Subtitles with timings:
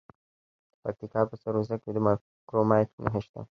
[0.73, 1.97] د پکتیکا په سروضه کې د
[2.47, 3.41] کرومایټ نښې شته.